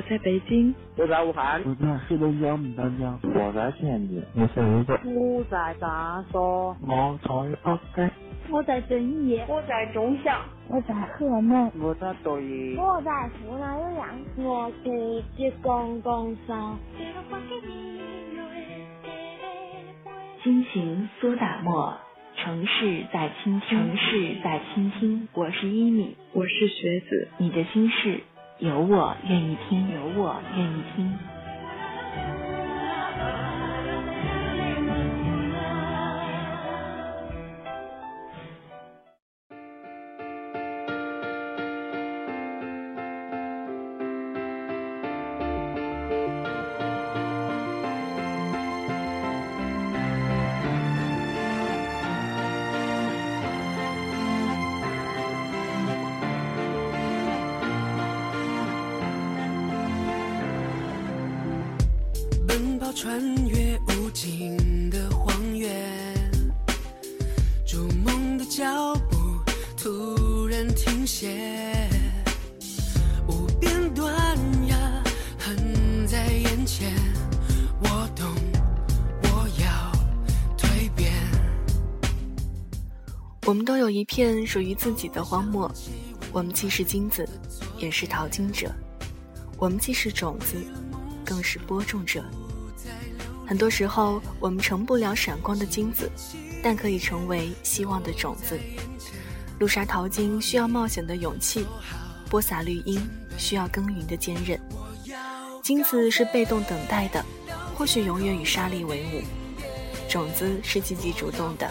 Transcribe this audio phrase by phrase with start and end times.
[0.00, 8.10] 我在北京，我在武汉，我在黑龙江牡丹江，我在天津，我在泸州，我在长沙，我在北京，
[8.48, 14.08] 我在遵义，我在中祥，我在河南，我在抖音，我在湖南岳阳，
[14.38, 14.90] 我在
[15.36, 16.78] 吉公公山。
[20.42, 21.94] 心情苏打沫，
[22.36, 25.28] 城市在倾听，城市在倾听。
[25.34, 28.22] 我是一米，我是学子，你的心事
[28.60, 31.18] 有我愿意听，有我愿意听。
[63.02, 65.72] 穿越无尽的荒原，
[67.66, 69.16] 逐梦的脚步
[69.74, 71.88] 突然停歇，
[73.26, 75.02] 无边断崖
[75.38, 76.92] 横在眼前，
[77.82, 78.26] 我懂，
[79.22, 79.92] 我要
[80.58, 81.10] 蜕变。
[83.46, 85.72] 我们都有一片属于自己的荒漠，
[86.32, 87.26] 我们既是金子，
[87.78, 88.68] 也是淘金者；
[89.56, 90.62] 我们既是种子，
[91.24, 92.22] 更是播种者。
[93.50, 96.08] 很多时候，我们成不了闪光的金子，
[96.62, 98.56] 但可以成为希望的种子。
[99.58, 101.66] 路沙淘金需要冒险的勇气，
[102.28, 103.04] 播撒绿荫
[103.36, 104.56] 需要耕耘的坚韧。
[105.64, 107.26] 金子是被动等待的，
[107.74, 109.24] 或许永远与沙粒为伍；
[110.08, 111.68] 种子是积极主动的，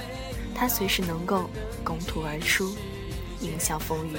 [0.53, 1.49] 它随时能够
[1.81, 2.75] 拱土而出，
[3.39, 4.17] 迎向风雨。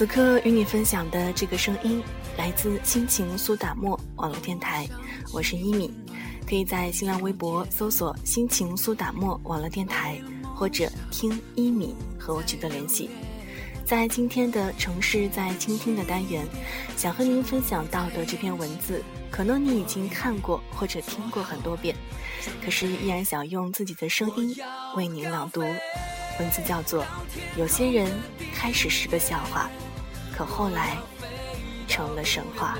[0.00, 2.02] 此刻与你分享的这个声音
[2.34, 4.88] 来自心情苏打沫网络电台，
[5.30, 5.92] 我是一米，
[6.48, 10.18] 可以在新浪微博搜索“心情苏打沫网络电台”
[10.56, 13.10] 或者听一米和我取得联系。
[13.84, 16.46] 在今天的城市在倾听的单元，
[16.96, 21.94] 想和您分享到的这篇文字，可能你已经看过或者听过很多遍，
[22.64, 24.56] 可是依然想用自己的声音
[24.96, 25.60] 为您朗读。
[25.60, 27.04] 文字叫做：
[27.58, 28.10] 有些人
[28.54, 29.70] 开始是个笑话。
[30.40, 30.96] 可后来，
[31.86, 32.78] 成了神话。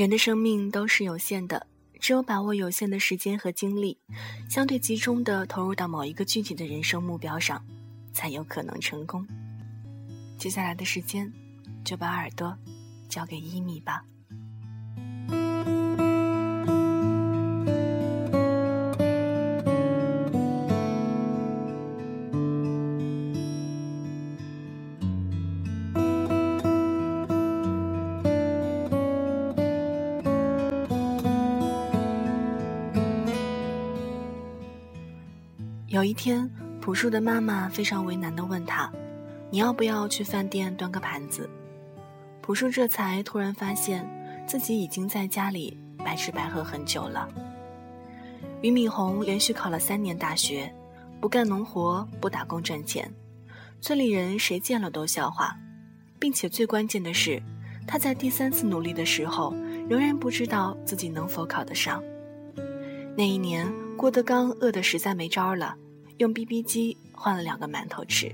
[0.00, 1.66] 人的生命都是有限的，
[2.00, 3.98] 只有把握有限的时间和精力，
[4.48, 7.62] 相对集中的投入到某一个具体的人生目标上，
[8.10, 9.28] 才有可能成功。
[10.38, 11.30] 接下来的时间，
[11.84, 12.56] 就把耳朵
[13.10, 14.02] 交给伊米吧。
[36.10, 38.90] 一天，朴树的妈妈非常为难地问他
[39.48, 41.48] ：“你要不要去饭店端个盘子？”
[42.42, 44.04] 朴树这才突然发现
[44.44, 47.28] 自己已经在家里白吃白喝很久了。
[48.60, 50.68] 俞敏洪连续考了三年大学，
[51.20, 53.08] 不干农活，不打工赚钱，
[53.80, 55.56] 村里人谁见了都笑话，
[56.18, 57.40] 并且最关键的是，
[57.86, 59.54] 他在第三次努力的时候，
[59.88, 62.02] 仍然不知道自己能否考得上。
[63.16, 63.72] 那一年。
[64.00, 65.76] 郭德纲饿得实在没招了，
[66.20, 68.30] 用 BB 机换了两个馒头吃。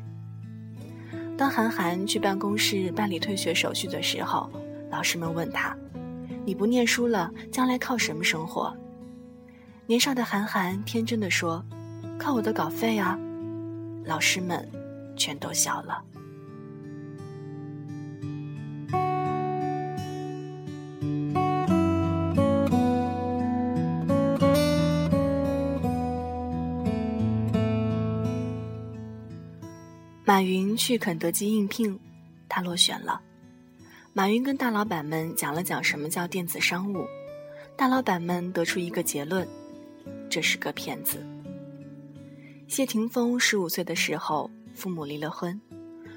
[1.38, 4.50] 当韩寒去办公室办理退学手续的时候，
[4.90, 5.76] 老师们问他
[6.44, 8.76] ：“你不念书了，将来靠什么生活？”
[9.86, 11.64] 年少的韩寒天真的说
[12.18, 13.16] ：“靠我的稿费啊！”
[14.04, 14.68] 老师们
[15.16, 16.02] 全都笑了。
[30.76, 31.98] 去肯德基应聘，
[32.48, 33.20] 他落选了。
[34.12, 37.04] 马云跟大老板们讲了讲什么叫电子商务，
[37.76, 39.46] 大老板们得出一个结论：
[40.28, 41.24] 这是个骗子。
[42.68, 45.60] 谢霆锋十五岁的时候，父母离了婚，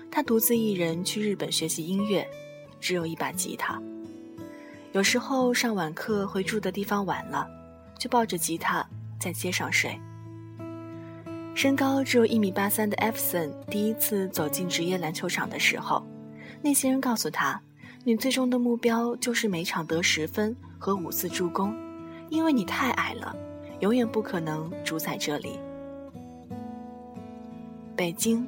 [0.10, 2.28] 他独自一人去日本学习音乐，
[2.80, 3.82] 只有一把吉他。
[4.94, 7.48] 有时候上晚课回住的地方晚了，
[8.00, 8.84] 就抱着吉他
[9.20, 10.00] 在街上睡。
[11.60, 16.02] 身高只有一米八三的艾弗森第一次走进职业篮球场的时候，
[16.62, 17.62] 那些人告诉他
[18.06, 21.76] ：“你最终的目标就是每场得十分和五次助攻，
[22.30, 23.36] 因为你太矮了，
[23.82, 25.60] 永远不可能主宰这里。”
[27.94, 28.48] 北京，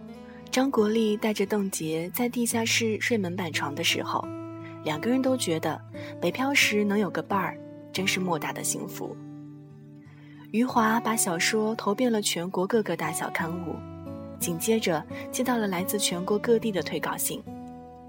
[0.49, 4.25] 张国立带着邓婕在地下室睡门板床的时候，
[4.85, 5.77] 两个人都觉得
[6.21, 7.57] 北漂时能有个伴儿，
[7.91, 9.13] 真是莫大的幸福。
[10.51, 13.73] 余华把小说投遍了全国各个大小刊物，
[14.37, 15.01] 紧接着
[15.31, 17.41] 接到了来自全国各地的退稿信，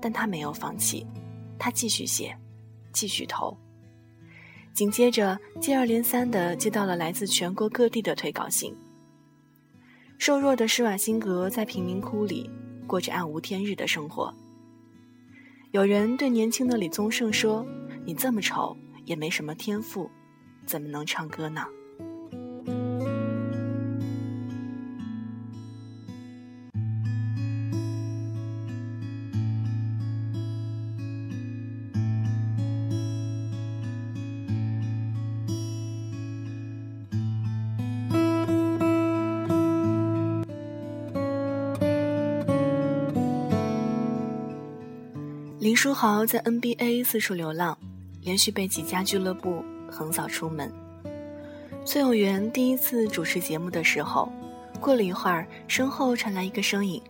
[0.00, 1.06] 但他没有放弃，
[1.56, 2.36] 他继续写，
[2.92, 3.56] 继续投。
[4.72, 8.74] 紧接着接二连三的接到了来自全国各地的退稿信。
[10.18, 12.50] 瘦弱的施瓦辛格在贫民窟里
[12.88, 14.34] 过着暗无天日的生活。
[15.70, 17.64] 有人对年轻的李宗盛说
[18.04, 20.10] ：“你这么丑，也没什么天赋，
[20.66, 21.64] 怎么能唱歌呢？”
[45.62, 47.78] 林书豪在 NBA 四处流浪，
[48.20, 50.68] 连续被几家俱乐部横扫出门。
[51.84, 54.28] 崔永元第一次主持节目的时候，
[54.80, 57.00] 过了一会儿，身后传来一个声音：“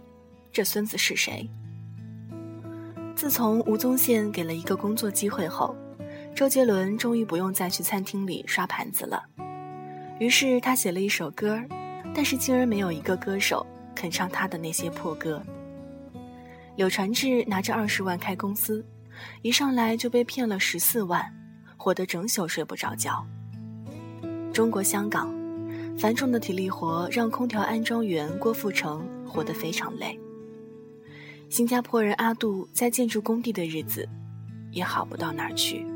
[0.52, 1.48] 这孙子是谁？”
[3.16, 5.74] 自从吴宗宪给了一个工作机会后，
[6.34, 9.24] 周杰伦终于不用再去餐厅里刷盘子了。
[10.20, 11.58] 于是他写了一首歌，
[12.14, 15.42] 但是竟然没有一个歌手肯唱他的那些破歌。
[16.76, 18.84] 柳传志拿着二十万开公司，
[19.42, 21.22] 一上来就被骗了十四万，
[21.76, 23.24] 活得整宿睡不着觉。
[24.52, 25.32] 中国香港，
[25.98, 30.18] 繁重的体力活让空调安装员郭富城活得非常累。
[31.50, 34.08] 新加坡人阿杜在建筑工地的日子，
[34.70, 35.86] 也好不到哪儿去。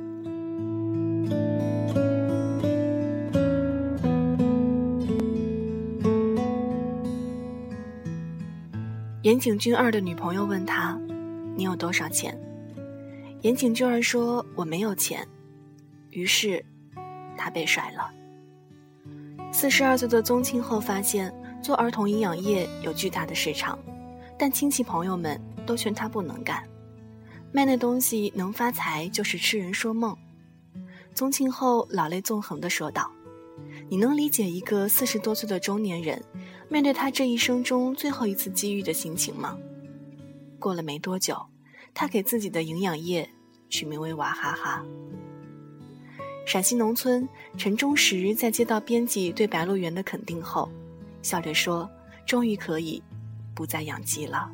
[9.26, 10.96] 岩井俊二的女朋友问他
[11.58, 12.40] ：“你有多少钱？”
[13.42, 15.26] 岩井俊二说：“我没有钱。”
[16.10, 16.64] 于是，
[17.36, 18.08] 他被甩了。
[19.50, 23.76] 四十二岁的宗庆后发现做儿童营养液有巨大的市场，
[24.38, 26.62] 但亲戚朋友们都劝他不能干，
[27.50, 30.16] 卖那东西能发财就是痴人说梦。
[31.14, 33.10] 宗庆后老泪纵横地说道
[33.90, 36.22] ：“你能理解一个四十多岁的中年人？”
[36.68, 39.56] 面对他这一生中最后一次机遇的心情吗？
[40.58, 41.36] 过了没多久，
[41.94, 43.28] 他给自己的营养液
[43.68, 44.84] 取名为娃哈哈。
[46.44, 50.70] 陕西农村，陈忠实在接到编辑对白鹿原的肯定后，
[51.22, 51.88] 笑着说
[52.26, 53.02] ：“终于可以
[53.54, 54.50] 不再养鸡了。”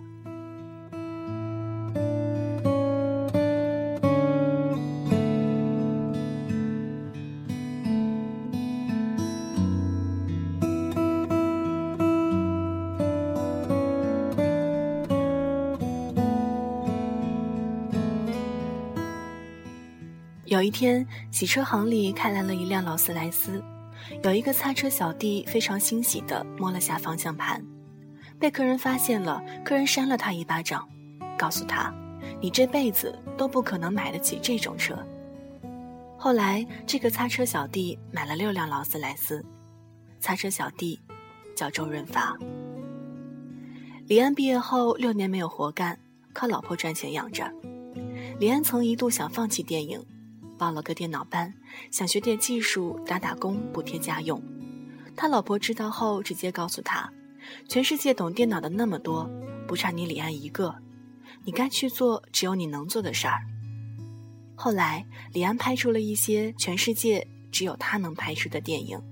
[20.62, 23.61] 有一天，洗车行里开来了一辆劳斯莱斯，
[24.23, 27.61] 有一个擦车小弟非常欣喜地摸了下方向盘，
[28.38, 30.88] 被客人发现了，客人扇了他一巴掌，
[31.37, 31.92] 告诉他
[32.40, 34.97] ：“你这辈子都不可能买得起这种车。”
[36.16, 39.45] 后来，这个擦车小弟买了六辆劳斯莱斯，
[40.21, 40.97] 擦车小弟
[41.57, 42.38] 叫周润发。
[44.07, 45.99] 李安毕业后六年没有活干，
[46.33, 47.52] 靠老婆赚钱养着。
[48.38, 50.00] 李安曾一度想放弃电影。
[50.62, 51.52] 报了个电脑班，
[51.90, 54.40] 想学点技术，打打工补贴家用。
[55.16, 57.12] 他老婆知道后，直接告诉他
[57.69, 59.28] ：“全世界懂电脑的那么多，
[59.66, 60.73] 不差你李安一个。
[61.45, 63.40] 你该去做只有你能做的事儿。”
[64.54, 69.02] 后来，李安拍出了一些全世界只有他能拍出的电影。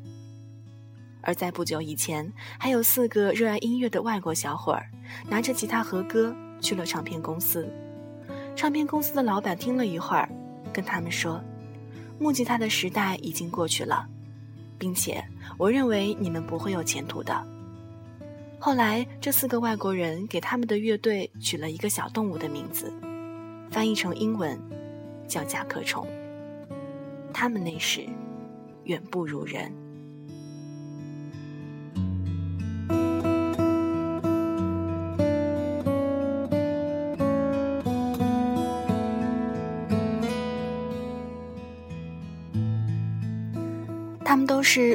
[1.23, 4.88] 而在不久以前，还有四个热爱音乐的外国小伙儿，
[5.28, 7.69] 拿着吉他和歌去了唱片公司。
[8.54, 10.30] 唱片公司的老板听了一会儿。
[10.73, 11.41] 跟他们说，
[12.19, 14.07] 木吉他的时代已经过去了，
[14.79, 15.25] 并且
[15.57, 17.47] 我认为你们不会有前途的。
[18.59, 22.93] 后来，这四个外国人给他们的乐队取了一个小动物的名字，
[23.71, 24.59] 翻译成英文
[25.27, 26.07] 叫甲壳虫。
[27.33, 28.07] 他们那时
[28.85, 29.73] 远不如人。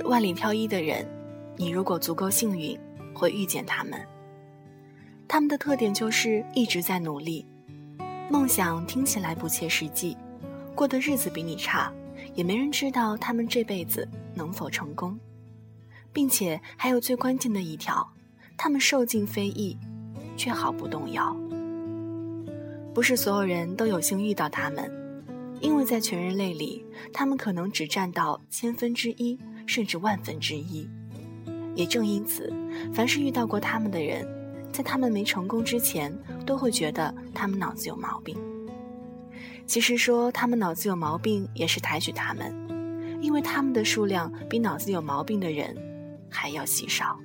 [0.05, 1.07] 万里挑一的人，
[1.57, 2.77] 你如果足够幸运，
[3.13, 3.99] 会遇见他们。
[5.27, 7.45] 他们的特点就是一直在努力，
[8.29, 10.15] 梦想听起来不切实际，
[10.75, 11.91] 过的日子比你差，
[12.35, 15.19] 也没人知道他们这辈子能否成功，
[16.13, 18.07] 并且还有最关键的一条，
[18.55, 19.75] 他们受尽非议，
[20.37, 21.35] 却毫不动摇。
[22.93, 24.91] 不是所有人都有幸遇到他们。
[25.61, 30.89] 因为在全人类里，他们可能只占到千分之一，甚至万分之一。
[31.75, 32.53] 也正因此，
[32.93, 34.25] 凡是遇到过他们的人，
[34.71, 38.37] 在他们没成功之前，都会觉得他们脑子有毛病。
[39.65, 42.53] 其实说他们脑子有毛病，也是抬举他们，
[43.19, 45.75] 因为他们的数量比脑子有毛病的人
[46.29, 47.19] 还要稀少。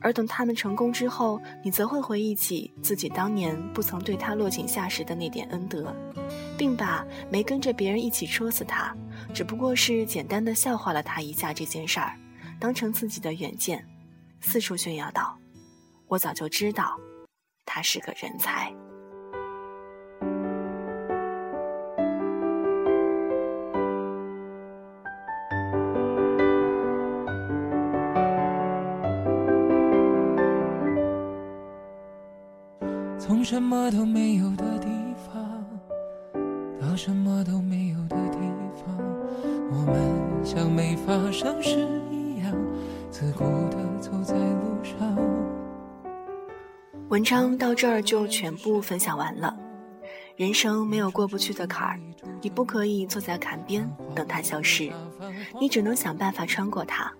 [0.00, 5.94] 而等他们成功之后，你则会回忆起自己当年不曾对他落井下石的那点恩德，
[6.58, 8.94] 并把没跟着别人一起戳死他，
[9.34, 12.16] 只不过是简单的笑话了他一下这件事儿，
[12.58, 13.86] 当成自己的远见，
[14.40, 15.36] 四处炫耀道
[16.08, 16.98] ：“我早就知道，
[17.64, 18.72] 他是个人才。”
[33.18, 34.88] 从什么都没有的地
[35.26, 35.64] 方
[36.80, 38.16] 到什么都没有的，
[39.86, 42.52] 们像没发生事一样，
[43.10, 45.16] 自顾地走在路上。
[47.08, 49.56] 文章到这儿就全部分享完了。
[50.36, 52.00] 人生没有过不去的坎儿，
[52.42, 54.90] 你不可以坐在坎边等它消失，
[55.60, 57.10] 你只能想办法穿过它。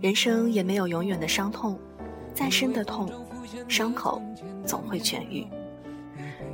[0.00, 1.78] 人生也没有永远的伤痛，
[2.34, 3.08] 再深的痛。
[3.66, 4.20] 伤口
[4.64, 5.46] 总会痊愈，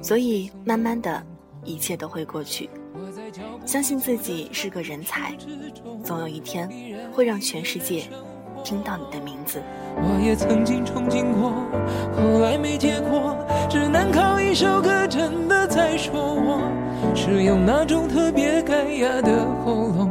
[0.01, 1.25] 所以慢慢的，
[1.65, 2.69] 一切都会过去。
[3.67, 5.35] 相信自己是个人才，
[6.05, 6.69] 总有一天
[7.13, 8.03] 会让全世界
[8.63, 9.63] 听到你的名字。
[9.97, 11.53] 我也曾经憧憬过，
[12.15, 13.37] 后来没结果，
[13.71, 16.61] 只能靠一首歌，真的在说我
[17.15, 20.11] 是用那种特别干哑的喉咙，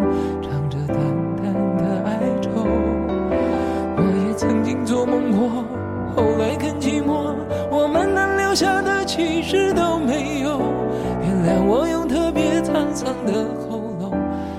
[13.25, 14.11] 的喉咙，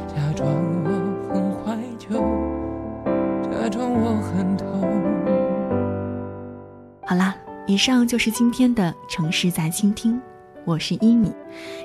[0.08, 0.48] 假装
[0.84, 0.90] 我
[1.32, 2.08] 很怀旧，
[3.50, 4.64] 假装我很痛。
[7.06, 10.20] 好啦，以上就是今天的城市在倾听，
[10.64, 11.32] 我是一米，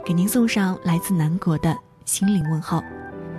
[0.05, 2.81] 给您送上来自南国的心灵问候。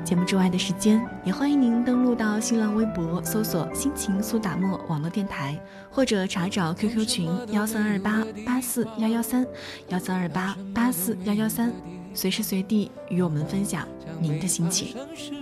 [0.02, 9.46] 节目之外的时间，也欢迎您登录到新浪微博搜索“心情苏打沫网络电台”，或者查找 QQ 群幺三二八八四幺幺三
[9.88, 11.70] 幺三二八八四幺幺三，
[12.12, 13.86] 随时随地与我们分享
[14.20, 14.96] 您的心情。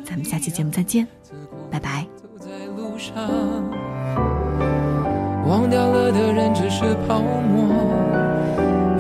[0.05, 1.07] 咱们下期节目再见，
[1.71, 2.07] 拜拜。
[5.47, 7.75] 忘掉了的人只是泡沫，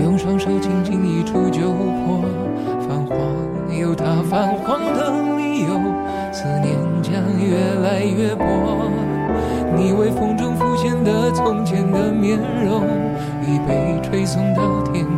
[0.02, 2.24] 用双手轻轻一触就破。
[2.80, 5.68] 泛黄有它泛黄的理由，
[6.32, 8.44] 思念将越来越薄。
[9.76, 12.82] 你微风中浮现的从前的面容，
[13.42, 15.17] 已被吹送到天空。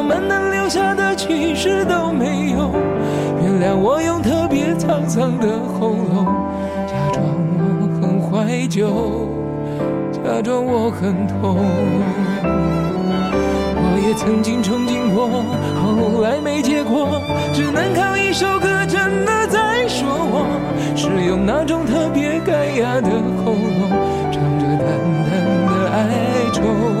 [1.61, 2.71] 的其实都没有。
[3.39, 6.25] 原谅我用特别沧桑的喉咙，
[6.87, 9.29] 假装我很怀旧，
[10.11, 11.57] 假装我很痛。
[13.77, 15.29] 我也曾经憧憬过，
[15.77, 17.21] 后来没结果，
[17.53, 20.47] 只能靠一首歌真的在说我，
[20.95, 23.11] 是用那种特别干哑的
[23.45, 23.87] 喉咙，
[24.31, 25.29] 唱着淡淡
[25.67, 25.99] 的哀
[26.51, 27.00] 愁。